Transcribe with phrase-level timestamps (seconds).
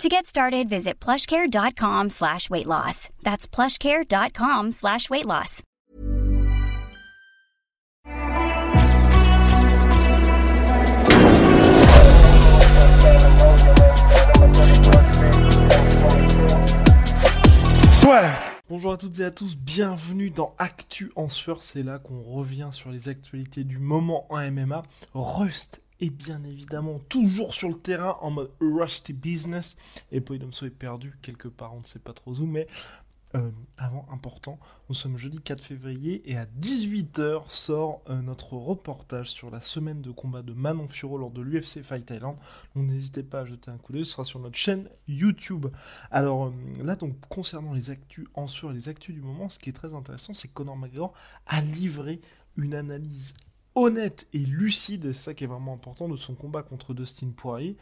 [0.00, 3.08] To get started, visit plushcare.com slash weight loss.
[3.22, 5.62] That's plushcare.com slash weight loss.
[17.92, 22.22] Soit Bonjour à toutes et à tous, bienvenue dans Actu en sueur, c'est là qu'on
[22.22, 24.82] revient sur les actualités du moment en MMA.
[25.12, 29.76] Rust est bien évidemment toujours sur le terrain en mode Rusty Business.
[30.10, 32.66] Et Poidomso est perdu quelque part, on ne sait pas trop où, mais
[33.34, 34.58] euh, avant, important,
[34.90, 40.02] nous sommes jeudi 4 février et à 18h sort euh, notre reportage sur la semaine
[40.02, 42.36] de combat de Manon Furo lors de l'UFC Fight Thailand.
[42.74, 45.68] Donc n'hésitez pas à jeter un coup d'œil, ce sera sur notre chaîne YouTube.
[46.10, 49.70] Alors euh, là, donc concernant les actus en sur les actus du moment, ce qui
[49.70, 51.14] est très intéressant, c'est que Conor McGregor
[51.46, 52.20] a livré
[52.58, 53.32] une analyse
[53.74, 57.76] honnête et lucide, c'est ça qui est vraiment important, de son combat contre Dustin Poirier.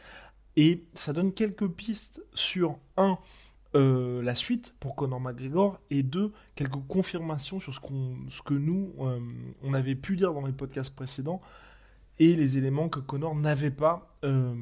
[0.55, 3.17] Et ça donne quelques pistes sur un
[3.73, 7.79] euh, la suite pour Conor McGregor et deux, quelques confirmations sur ce,
[8.27, 9.19] ce que nous, euh,
[9.63, 11.39] on avait pu dire dans les podcasts précédents
[12.19, 14.53] et les éléments que Conor n'avait pas, euh,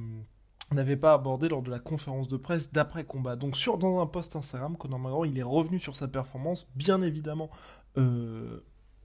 [1.01, 3.35] pas abordé lors de la conférence de presse d'après combat.
[3.35, 7.01] Donc sur, dans un post Instagram, Conor McGregor, il est revenu sur sa performance, bien
[7.01, 7.49] évidemment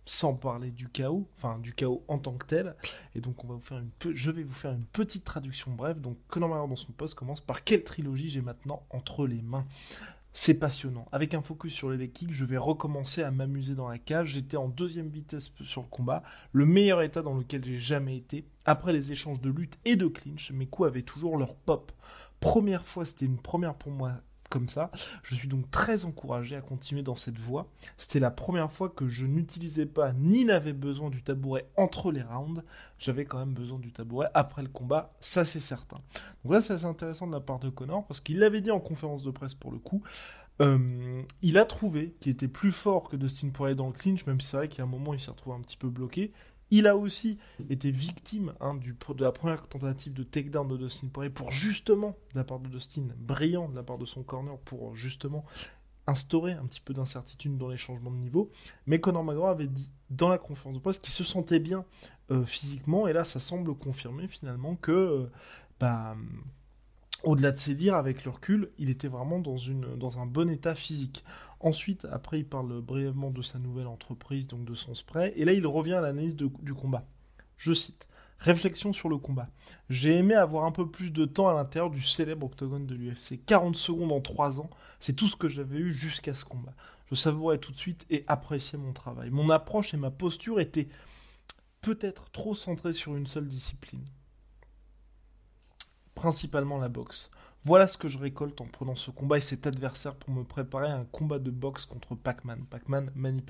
[0.04, 2.76] sans parler du chaos, enfin du chaos en tant que tel.
[3.14, 6.00] Et donc on va vous faire une je vais vous faire une petite traduction brève.
[6.00, 9.66] Donc Conor McGregor dans son poste commence par quelle trilogie j'ai maintenant entre les mains?
[10.36, 11.06] C'est passionnant.
[11.12, 14.30] Avec un focus sur les kicks, je vais recommencer à m'amuser dans la cage.
[14.30, 18.44] J'étais en deuxième vitesse sur le combat, le meilleur état dans lequel j'ai jamais été.
[18.64, 21.92] Après les échanges de lutte et de clinch, mes coups avaient toujours leur pop.
[22.40, 24.12] Première fois, c'était une première pour moi
[24.68, 24.90] ça.
[25.22, 27.68] Je suis donc très encouragé à continuer dans cette voie.
[27.98, 32.22] C'était la première fois que je n'utilisais pas ni n'avais besoin du tabouret entre les
[32.22, 32.62] rounds.
[32.98, 35.98] J'avais quand même besoin du tabouret après le combat, ça c'est certain.
[36.44, 38.80] Donc là c'est assez intéressant de la part de Connor parce qu'il l'avait dit en
[38.80, 40.02] conférence de presse pour le coup.
[40.62, 44.40] Euh, il a trouvé qu'il était plus fort que Dustin Poirier dans le clinch, même
[44.40, 46.32] si c'est vrai a un moment il s'est retrouvé un petit peu bloqué.
[46.70, 47.38] Il a aussi
[47.68, 52.38] été victime hein, de la première tentative de takedown de Dustin Poirier pour justement, de
[52.38, 55.44] la part de Dustin, brillant de la part de son corner pour justement
[56.06, 58.50] instaurer un petit peu d'incertitude dans les changements de niveau.
[58.86, 61.84] Mais Conor McGregor avait dit dans la conférence de presse qu'il se sentait bien
[62.30, 65.30] euh, physiquement, et là ça semble confirmer finalement que euh,
[65.80, 66.16] bah,
[67.22, 71.24] au-delà de ses dires, avec le recul, il était vraiment dans un bon état physique.
[71.64, 75.54] Ensuite, après, il parle brièvement de sa nouvelle entreprise, donc de son spray, et là,
[75.54, 77.06] il revient à l'analyse du combat.
[77.56, 78.06] Je cite.
[78.38, 79.48] Réflexion sur le combat.
[79.88, 83.42] J'ai aimé avoir un peu plus de temps à l'intérieur du célèbre octogone de l'UFC.
[83.46, 84.68] 40 secondes en 3 ans,
[85.00, 86.74] c'est tout ce que j'avais eu jusqu'à ce combat.
[87.10, 89.30] Je savourais tout de suite et appréciais mon travail.
[89.30, 90.88] Mon approche et ma posture étaient
[91.80, 94.04] peut-être trop centrées sur une seule discipline
[96.14, 97.30] principalement la boxe.
[97.66, 100.88] Voilà ce que je récolte en prenant ce combat et cet adversaire pour me préparer
[100.88, 103.42] à un combat de boxe contre Pac-Man, Pac-Man Manny.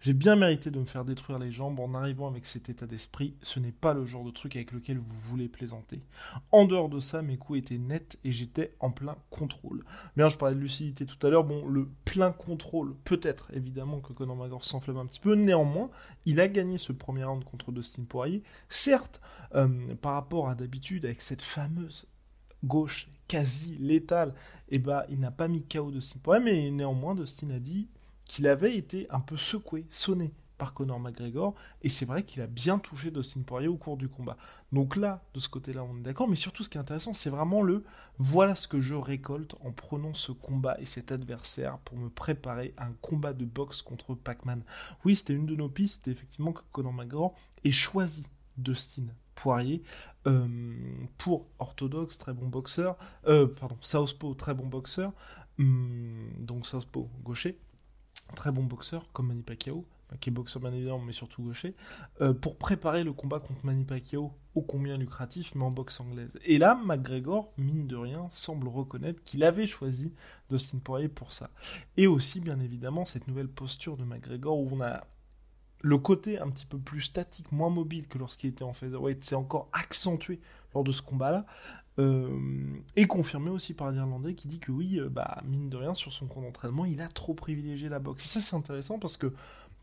[0.00, 3.34] J'ai bien mérité de me faire détruire les jambes en arrivant avec cet état d'esprit,
[3.42, 6.04] ce n'est pas le genre de truc avec lequel vous voulez plaisanter.
[6.52, 9.84] En dehors de ça, mes coups étaient nets et j'étais en plein contrôle.
[10.16, 14.12] Bien, je parlais de lucidité tout à l'heure, bon, le plein contrôle, peut-être, évidemment que
[14.12, 15.90] Conor McGregor s'enflamme un petit peu, néanmoins,
[16.26, 19.20] il a gagné ce premier round contre Dustin Poirier, certes,
[19.56, 22.06] euh, par rapport à d'habitude avec cette fameuse
[22.64, 24.34] gauche quasi létal,
[24.68, 27.88] et eh bah il n'a pas mis KO Dustin Poirier, mais néanmoins Dustin a dit
[28.24, 32.46] qu'il avait été un peu secoué, sonné par Conor McGregor, et c'est vrai qu'il a
[32.46, 34.36] bien touché Dustin Poirier au cours du combat.
[34.72, 37.30] Donc là, de ce côté-là, on est d'accord, mais surtout ce qui est intéressant, c'est
[37.30, 37.84] vraiment le
[38.18, 42.74] voilà ce que je récolte en prenant ce combat et cet adversaire pour me préparer
[42.76, 44.62] à un combat de boxe contre Pac-Man.
[45.04, 48.26] Oui, c'était une de nos pistes, effectivement que Conor McGregor ait choisi
[48.56, 49.82] Dustin Poirier
[50.26, 50.48] euh,
[51.18, 52.96] pour orthodoxe, très bon boxeur,
[53.26, 55.12] euh, pardon, Southpaw, très bon boxeur,
[55.58, 57.58] hum, donc Southpaw gaucher,
[58.34, 59.84] très bon boxeur comme Manny Pacquiao,
[60.20, 61.74] qui est boxeur bien évidemment, mais surtout gaucher,
[62.20, 66.38] euh, pour préparer le combat contre Manny Pacquiao, ô combien lucratif, mais en boxe anglaise.
[66.44, 70.14] Et là, McGregor, mine de rien, semble reconnaître qu'il avait choisi
[70.50, 71.50] Dustin Poirier pour ça.
[71.96, 75.04] Et aussi, bien évidemment, cette nouvelle posture de McGregor où on a
[75.86, 79.36] le côté un petit peu plus statique, moins mobile que lorsqu'il était en featherweight, c'est
[79.36, 80.40] encore accentué
[80.74, 81.46] lors de ce combat-là.
[82.00, 85.94] Euh, et confirmé aussi par l'Irlandais qui dit que oui, euh, bah, mine de rien,
[85.94, 88.24] sur son compte d'entraînement, il a trop privilégié la boxe.
[88.24, 89.32] Ça, c'est intéressant parce que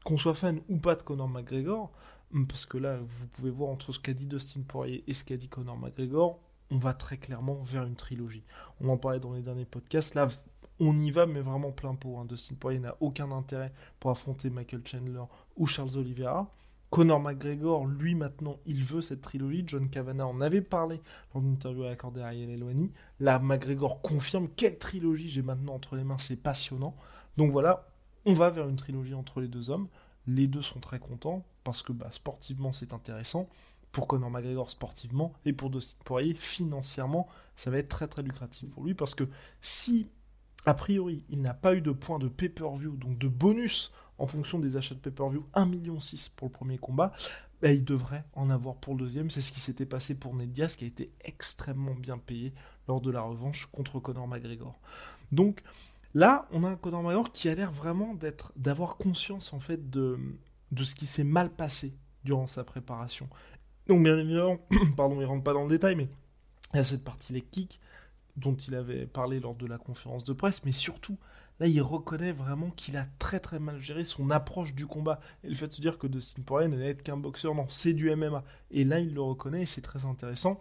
[0.04, 1.90] qu'on soit fan ou pas de Conor McGregor,
[2.34, 5.24] hum, parce que là, vous pouvez voir entre ce qu'a dit Dustin Poirier et ce
[5.24, 8.44] qu'a dit Conor McGregor, on va très clairement vers une trilogie.
[8.82, 10.16] On en parlait dans les derniers podcasts.
[10.16, 10.28] Là,
[10.84, 12.18] on y va, mais vraiment plein pot.
[12.18, 12.26] Hein.
[12.26, 15.24] Dustin Poirier n'a aucun intérêt pour affronter Michael Chandler
[15.56, 16.50] ou Charles Oliveira.
[16.94, 19.64] Conor McGregor, lui maintenant, il veut cette trilogie.
[19.66, 21.02] John Kavanagh en avait parlé
[21.34, 22.92] lors d'une interview accordée à Ariel Elwani.
[23.20, 26.96] Là, McGregor confirme quelle trilogie j'ai maintenant entre les mains, c'est passionnant.
[27.36, 27.88] Donc voilà,
[28.26, 29.88] on va vers une trilogie entre les deux hommes.
[30.28, 33.50] Les deux sont très contents parce que bah, sportivement c'est intéressant.
[33.92, 38.70] Pour Conor McGregor sportivement et pour Dustin Poirier financièrement, ça va être très très lucratif
[38.70, 39.28] pour lui parce que
[39.62, 40.08] si
[40.66, 44.60] a priori il n'a pas eu de points de pay-per-view, donc de bonus en fonction
[44.60, 45.98] des achats de pay-per-view, 1,6 million
[46.36, 47.12] pour le premier combat,
[47.62, 49.30] bah, il devrait en avoir pour le deuxième.
[49.32, 52.54] C'est ce qui s'était passé pour Ned Diaz qui a été extrêmement bien payé
[52.88, 54.80] lors de la revanche contre Conor McGregor.
[55.32, 55.64] Donc
[56.14, 59.90] là, on a un Conor McGregor qui a l'air vraiment d'être, d'avoir conscience en fait
[59.90, 60.20] de,
[60.72, 61.94] de ce qui s'est mal passé
[62.24, 63.30] durant sa préparation.
[63.88, 64.60] Donc bien évidemment,
[64.98, 66.10] pardon, il rentre pas dans le détail, mais
[66.74, 67.80] il y a cette partie les kicks
[68.36, 71.18] dont il avait parlé lors de la conférence de presse, mais surtout
[71.60, 75.20] Là, il reconnaît vraiment qu'il a très très mal géré son approche du combat.
[75.44, 78.14] Et le fait de se dire que Dustin Poirier n'est qu'un boxeur, non, c'est du
[78.14, 78.44] MMA.
[78.72, 80.60] Et là, il le reconnaît et c'est très intéressant.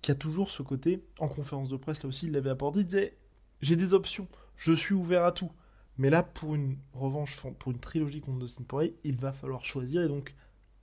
[0.00, 2.80] Qu'il y a toujours ce côté, en conférence de presse, là aussi, il l'avait apporté,
[2.80, 3.18] il disait
[3.62, 5.50] J'ai des options, je suis ouvert à tout.
[5.96, 10.02] Mais là, pour une revanche, pour une trilogie contre Dustin Poirier, il va falloir choisir
[10.02, 10.36] et donc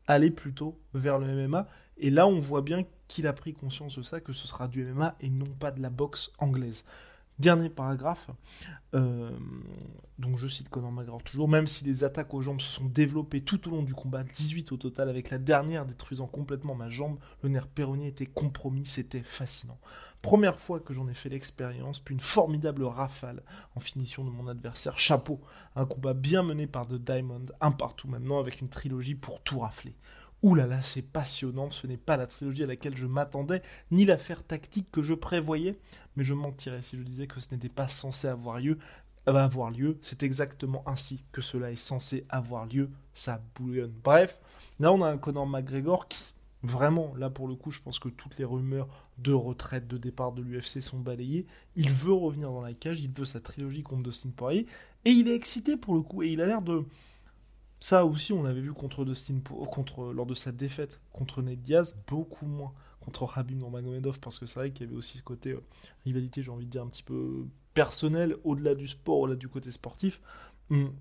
[0.06, 1.68] aller plutôt vers le MMA.
[1.98, 4.84] Et là, on voit bien qu'il a pris conscience de ça, que ce sera du
[4.86, 6.86] MMA et non pas de la boxe anglaise.
[7.38, 8.30] Dernier paragraphe,
[8.94, 9.30] euh,
[10.20, 13.42] donc je cite Conor McGregor toujours, même si les attaques aux jambes se sont développées
[13.42, 17.20] tout au long du combat, 18 au total, avec la dernière détruisant complètement ma jambe,
[17.44, 19.78] le nerf péronnier était compromis, c'était fascinant.
[20.22, 23.44] Première fois que j'en ai fait l'expérience, puis une formidable rafale
[23.76, 25.42] en finition de mon adversaire, chapeau,
[25.76, 29.60] un combat bien mené par The Diamond, un partout maintenant avec une trilogie pour tout
[29.60, 29.98] rafler.
[30.46, 34.06] Ouh là là, c'est passionnant, ce n'est pas la trilogie à laquelle je m'attendais, ni
[34.06, 35.76] l'affaire tactique que je prévoyais,
[36.16, 38.78] mais je mentirais si je disais que ce n'était pas censé avoir lieu.
[39.28, 43.96] Euh, avoir lieu, c'est exactement ainsi que cela est censé avoir lieu, ça bouillonne.
[44.04, 44.40] Bref,
[44.80, 46.24] là on a un Conor McGregor qui,
[46.62, 48.88] vraiment, là pour le coup, je pense que toutes les rumeurs
[49.18, 51.48] de retraite, de départ de l'UFC sont balayées.
[51.76, 54.68] Il veut revenir dans la cage, il veut sa trilogie contre Dustin Poirier,
[55.06, 56.86] et il est excité pour le coup, et il a l'air de
[57.86, 59.42] ça aussi, on l'avait vu contre Dustin,
[59.72, 64.48] contre, lors de sa défaite contre Ned Diaz, beaucoup moins contre Habib Nurmagomedov, parce que
[64.48, 65.64] c'est vrai qu'il y avait aussi ce côté euh,
[66.04, 67.46] rivalité, j'ai envie de dire, un petit peu
[67.76, 70.20] personnel, au-delà du sport, au-delà du côté sportif.
[70.72, 70.96] Hum.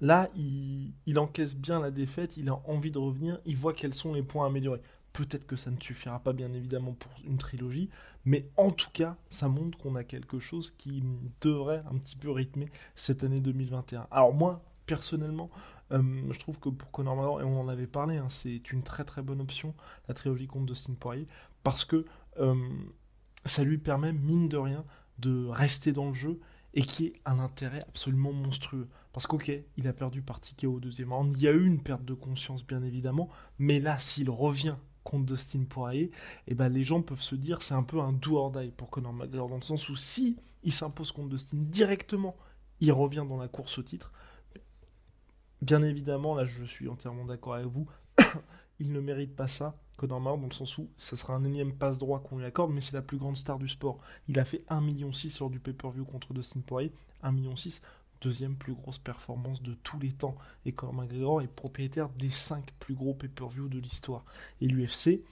[0.00, 3.94] Là, il, il, encaisse bien la défaite, il a envie de revenir, il voit quels
[3.94, 4.80] sont les points à améliorer.
[5.12, 7.90] Peut-être que ça ne suffira pas, bien évidemment, pour une trilogie,
[8.24, 11.04] mais en tout cas, ça montre qu'on a quelque chose qui
[11.40, 14.08] devrait un petit peu rythmer cette année 2021.
[14.10, 15.48] Alors moi, personnellement,
[15.92, 18.82] euh, je trouve que pour Conor McGregor, et on en avait parlé, hein, c'est une
[18.82, 19.74] très très bonne option,
[20.06, 21.26] la trilogie contre Dustin Poirier,
[21.62, 22.04] parce que
[22.40, 22.54] euh,
[23.46, 24.84] ça lui permet, mine de rien,
[25.18, 26.40] de rester dans le jeu
[26.74, 28.86] et qui est un intérêt absolument monstrueux.
[29.14, 31.82] Parce qu'ok, il a perdu par ticket au deuxième round, il y a eu une
[31.82, 36.10] perte de conscience bien évidemment, mais là, s'il revient contre Dustin Poirier,
[36.48, 38.90] eh ben les gens peuvent se dire c'est un peu un do or die pour
[38.90, 42.36] Conor McGregor, dans le sens où si il s'impose contre Dustin directement,
[42.80, 44.12] il revient dans la course au titre,
[45.62, 47.86] Bien évidemment, là je suis entièrement d'accord avec vous,
[48.80, 51.72] il ne mérite pas ça, Conor McGregor, dans le sens où ce sera un énième
[51.72, 53.98] passe-droit qu'on lui accorde, mais c'est la plus grande star du sport.
[54.26, 56.92] Il a fait 1,6 million lors du pay-per-view contre Dustin Poirier,
[57.22, 57.54] 1,6 million,
[58.20, 60.34] deuxième plus grosse performance de tous les temps.
[60.66, 64.24] Et Conor McGregor est propriétaire des 5 plus gros pay-per-view de l'histoire.
[64.60, 65.22] Et l'UFC,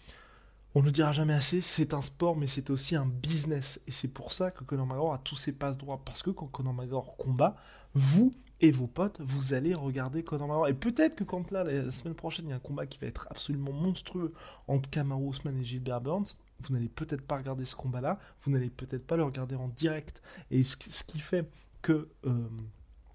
[0.76, 3.80] on ne le dira jamais assez, c'est un sport, mais c'est aussi un business.
[3.88, 6.00] Et c'est pour ça que Conor McGregor a tous ses passes droits.
[6.04, 7.56] Parce que quand Conor McGregor combat,
[7.94, 10.68] vous, et vos potes, vous allez regarder Conor McGregor.
[10.68, 13.06] Et peut-être que quand là, la semaine prochaine, il y a un combat qui va
[13.06, 14.32] être absolument monstrueux
[14.68, 19.06] entre Kamaru et Gilbert Burns, vous n'allez peut-être pas regarder ce combat-là, vous n'allez peut-être
[19.06, 20.20] pas le regarder en direct.
[20.50, 21.50] Et ce, qui fait
[21.80, 22.48] que euh,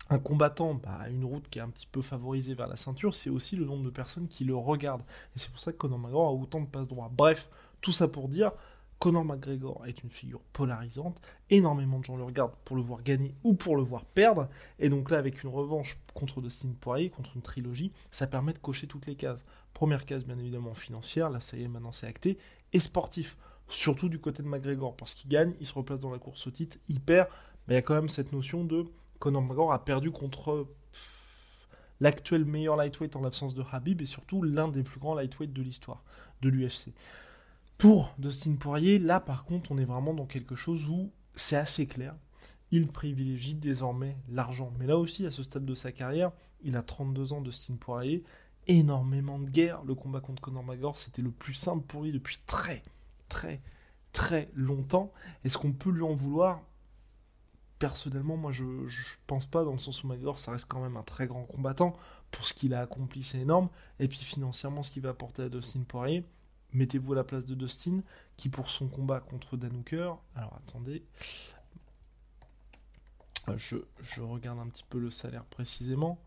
[0.09, 3.13] un combattant bah, a une route qui est un petit peu favorisée vers la ceinture,
[3.13, 5.05] c'est aussi le nombre de personnes qui le regardent.
[5.35, 7.11] Et c'est pour ça que Conor McGregor a autant de passes droits.
[7.15, 7.49] Bref,
[7.81, 8.51] tout ça pour dire,
[8.99, 13.35] Conor McGregor est une figure polarisante, énormément de gens le regardent pour le voir gagner
[13.43, 14.47] ou pour le voir perdre,
[14.79, 18.59] et donc là avec une revanche contre Dustin Poirier, contre une trilogie, ça permet de
[18.59, 19.43] cocher toutes les cases.
[19.73, 22.37] Première case bien évidemment financière, là ça y est maintenant c'est acté,
[22.73, 23.37] et sportif,
[23.67, 26.51] surtout du côté de McGregor, parce qu'il gagne, il se replace dans la course au
[26.51, 27.27] titre, il perd,
[27.67, 28.85] mais il y a quand même cette notion de
[29.19, 30.67] Conor McGregor a perdu contre
[31.99, 35.61] l'actuel meilleur lightweight en l'absence de Habib, et surtout l'un des plus grands lightweights de
[35.61, 36.03] l'histoire
[36.41, 36.93] de l'UFC.
[37.77, 41.87] Pour Dustin Poirier, là par contre, on est vraiment dans quelque chose où c'est assez
[41.87, 42.15] clair.
[42.71, 44.71] Il privilégie désormais l'argent.
[44.79, 48.23] Mais là aussi, à ce stade de sa carrière, Il a 32 ans, Dustin Poirier.
[48.67, 49.83] Énormément de guerre.
[49.83, 52.83] Le combat contre Conor McGregor, c'était le plus simple pour lui depuis très,
[53.29, 53.61] très,
[54.13, 55.13] très longtemps.
[55.43, 56.61] Est-ce qu'on peut lui en vouloir?
[57.77, 58.87] Personnellement, moi, je, ne
[59.27, 61.95] pense pas, dans le sens où McGregor, ça reste quand même un très grand combattant.
[62.31, 63.69] Pour ce qu'il a accompli, c'est énorme.
[63.99, 66.25] Et puis financièrement, ce qu'il va apporter à Dustin Poirier,
[66.75, 68.01] mettez-vous à la place de Dustin,
[68.37, 71.03] qui pour son combat contre Dan Hooker, alors attendez,
[73.49, 76.19] euh, je, regarde un petit peu le salaire précisément.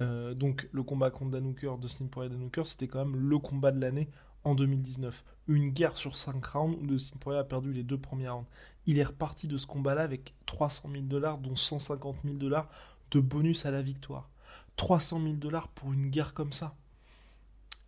[0.00, 3.38] Euh, donc le combat contre Dan Hooker, Dustin Poirier Dan Hooker, c'était quand même le
[3.38, 4.08] combat de l'année
[4.44, 5.24] en 2019.
[5.48, 8.48] Une guerre sur 5 rounds où Dustin Poirier a perdu les deux premiers rounds.
[8.86, 12.68] Il est reparti de ce combat-là avec 300 000 dollars, dont 150 000 dollars
[13.10, 14.30] de bonus à la victoire.
[14.76, 16.74] 300 000 dollars pour une guerre comme ça.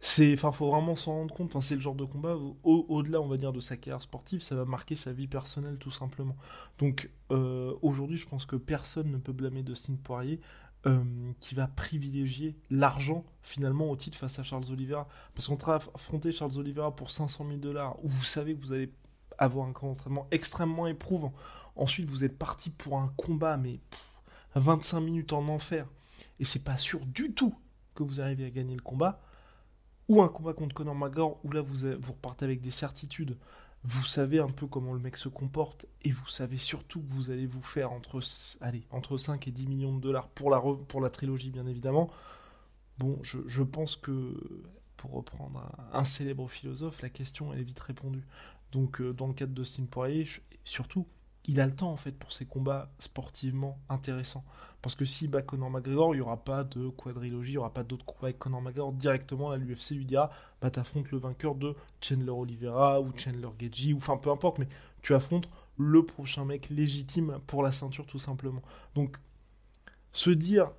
[0.01, 1.61] C'est, enfin, faut vraiment s'en rendre compte.
[1.61, 4.65] C'est le genre de combat au-delà, on va dire, de sa carrière sportive, ça va
[4.65, 6.37] marquer sa vie personnelle tout simplement.
[6.79, 10.41] Donc, euh, aujourd'hui, je pense que personne ne peut blâmer Dustin Poirier.
[10.87, 11.03] Euh,
[11.41, 15.09] qui va privilégier l'argent finalement au titre face à Charles Oliveira.
[15.35, 18.73] Parce qu'on va affronter Charles Oliveira pour 500 000 dollars, où vous savez que vous
[18.73, 18.93] allez
[19.39, 21.33] avoir un camp d'entraînement extrêmement éprouvant.
[21.75, 23.81] Ensuite, vous êtes parti pour un combat, mais
[24.55, 25.85] 25 minutes en enfer.
[26.39, 27.55] Et c'est pas sûr du tout
[27.97, 29.21] que vous arrivez à gagner le combat
[30.09, 33.37] ou un combat contre Conor McGregor où là vous, vous repartez avec des certitudes.
[33.85, 37.31] Vous savez un peu comment le mec se comporte et vous savez surtout que vous
[37.31, 38.21] allez vous faire entre,
[38.61, 42.11] allez, entre 5 et 10 millions de dollars pour la, pour la trilogie bien évidemment.
[42.99, 44.35] Bon, je, pense que
[44.97, 48.27] pour reprendre un, célèbre philosophe, la question elle est vite répondue.
[48.73, 50.27] Donc euh, dans le cadre d'Austin Poirier,
[50.65, 51.07] surtout,
[51.49, 54.45] il a le temps en fait pour ses combats sportivement intéressants.
[54.83, 57.75] Parce que si bat Conor McGregor, il n'y aura pas de quadrilogie, il n'y aura
[57.75, 58.93] pas d'autres combats avec Conor McGregor.
[58.93, 63.97] Directement, l'UFC lui dira bah, t'affrontes le vainqueur de Chandler Oliveira ou Chandler Gagey, ou
[63.97, 64.69] enfin peu importe, mais
[65.03, 68.63] tu affrontes le prochain mec légitime pour la ceinture tout simplement.
[68.95, 69.17] Donc,
[70.13, 70.71] se dire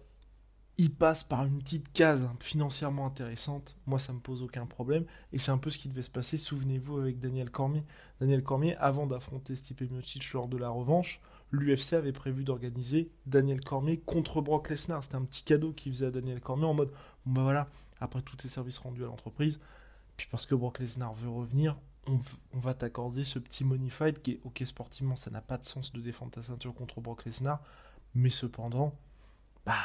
[0.80, 5.38] il passe par une petite case financièrement intéressante, moi ça me pose aucun problème, et
[5.38, 7.84] c'est un peu ce qui devait se passer, souvenez-vous, avec Daniel Cormier.
[8.22, 11.20] Daniel Cormier, avant d'affronter Stipe Miocic lors de la revanche,
[11.52, 15.04] l'UFC avait prévu d'organiser Daniel Cormier contre Brock Lesnar.
[15.04, 16.92] C'était un petit cadeau qu'il faisait à Daniel Cormier en mode,
[17.26, 17.68] bon bah voilà,
[18.00, 19.60] après tous tes services rendus à l'entreprise,
[20.16, 21.76] puis parce que Brock Lesnar veut revenir,
[22.08, 22.20] on,
[22.58, 25.92] va t'accorder ce petit money fight qui est, ok sportivement, ça n'a pas de sens
[25.92, 27.62] de défendre ta ceinture contre Brock Lesnar,
[28.16, 28.96] mais cependant,
[29.70, 29.76] bah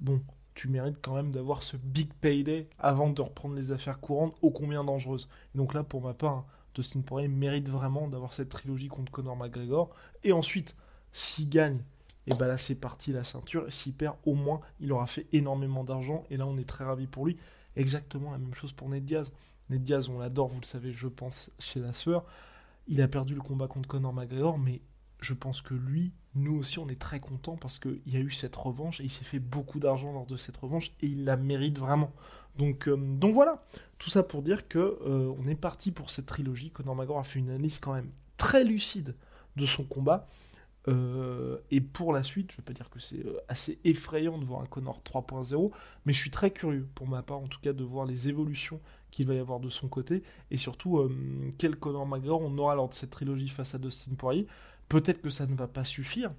[0.00, 0.20] bon,
[0.54, 4.50] tu mérites quand même d'avoir ce big payday avant de reprendre les affaires courantes, ô
[4.50, 5.28] combien dangereuses.
[5.54, 9.12] Et donc là, pour ma part, hein, Dustin Poirier mérite vraiment d'avoir cette trilogie contre
[9.12, 9.94] Conor McGregor.
[10.24, 10.74] Et ensuite,
[11.12, 11.80] s'il gagne,
[12.26, 13.72] et ben là c'est parti la ceinture.
[13.72, 16.24] S'il perd, au moins, il aura fait énormément d'argent.
[16.30, 17.36] Et là, on est très ravis pour lui.
[17.76, 19.32] Exactement la même chose pour Ned Diaz.
[19.68, 22.24] Ned Diaz, on l'adore, vous le savez, je pense, chez la sueur.
[22.88, 24.82] Il a perdu le combat contre Conor McGregor, mais
[25.20, 28.30] je pense que lui, nous aussi, on est très content parce qu'il y a eu
[28.30, 31.36] cette revanche et il s'est fait beaucoup d'argent lors de cette revanche et il la
[31.36, 32.12] mérite vraiment.
[32.56, 33.64] Donc, euh, donc voilà,
[33.98, 36.70] tout ça pour dire que euh, on est parti pour cette trilogie.
[36.70, 39.16] Conor McGregor a fait une analyse quand même très lucide
[39.56, 40.26] de son combat.
[40.88, 44.44] Euh, et pour la suite, je ne vais pas dire que c'est assez effrayant de
[44.44, 45.72] voir un Conor 3.0,
[46.06, 48.80] mais je suis très curieux, pour ma part en tout cas, de voir les évolutions
[49.10, 51.06] qu'il va y avoir de son côté, et surtout
[51.58, 54.46] quel Conor McGregor on aura lors de cette trilogie face à Dustin Poirier.
[54.90, 56.32] Peut-être que ça ne va pas suffire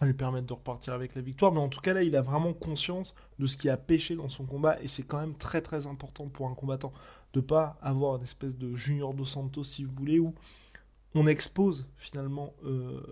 [0.00, 2.22] à lui permettre de repartir avec la victoire, mais en tout cas là, il a
[2.22, 5.60] vraiment conscience de ce qui a pêché dans son combat, et c'est quand même très
[5.60, 6.92] très important pour un combattant
[7.32, 10.34] de pas avoir une espèce de Junior Dos Santos, si vous voulez, où
[11.16, 13.02] on expose finalement euh,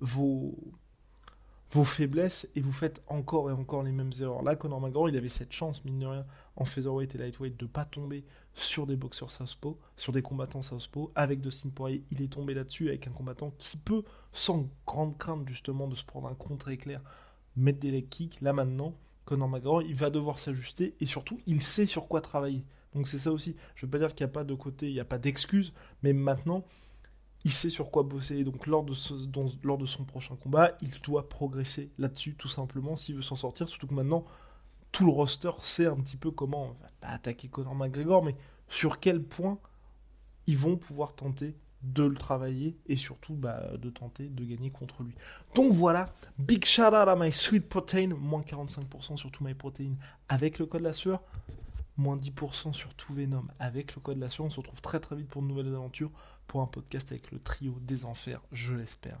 [0.00, 0.54] vos,
[1.70, 4.42] vos faiblesses et vous faites encore et encore les mêmes erreurs.
[4.42, 7.66] Là, Conor McGregor, il avait cette chance, mine de rien, en featherweight et lightweight, de
[7.66, 11.12] pas tomber sur des boxeurs southpaw, sur des combattants southpaw.
[11.14, 15.46] Avec Dustin Poirier, il est tombé là-dessus avec un combattant qui peut, sans grande crainte
[15.46, 17.02] justement de se prendre un contre éclair,
[17.56, 18.40] mettre des leg kicks.
[18.40, 18.94] Là maintenant,
[19.26, 22.64] Conor McGregor, il va devoir s'ajuster et surtout, il sait sur quoi travailler.
[22.94, 23.56] Donc c'est ça aussi.
[23.74, 25.74] Je veux pas dire qu'il n'y a pas de côté, il n'y a pas d'excuse,
[26.02, 26.64] mais maintenant,
[27.44, 28.44] il sait sur quoi bosser.
[28.44, 33.36] Donc lors de, son prochain combat, il doit progresser là-dessus tout simplement s'il veut s'en
[33.36, 33.68] sortir.
[33.68, 34.24] Surtout que maintenant,
[34.92, 38.36] tout le roster sait un petit peu comment attaquer Conor McGregor, mais
[38.68, 39.58] sur quel point
[40.46, 45.02] ils vont pouvoir tenter de le travailler et surtout bah, de tenter de gagner contre
[45.02, 45.14] lui.
[45.54, 46.06] Donc voilà,
[46.38, 49.94] big shout out à my sweet protein, moins 45% sur tout my protein
[50.28, 51.22] avec le code la sueur,
[51.98, 54.52] moins 10% sur tout Venom avec le code l'assurance.
[54.52, 56.10] On se retrouve très très vite pour de nouvelles aventures,
[56.46, 59.20] pour un podcast avec le trio des enfers, je l'espère.